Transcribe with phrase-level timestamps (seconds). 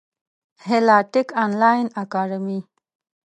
[0.65, 2.59] هیله ټېک انلاین اکاډمي